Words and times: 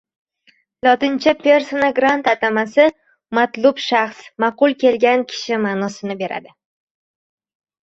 Lotincha 0.85 1.33
persona 1.43 1.89
grata 1.99 2.33
atamasi 2.37 2.87
matlub 3.39 3.83
shaxs, 3.89 4.25
ma’qul 4.47 4.75
keladigan 4.83 5.29
kishi 5.35 5.61
ma’nosini 5.69 6.19
beradi. 6.25 6.57